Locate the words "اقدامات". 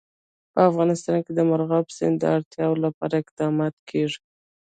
3.23-3.75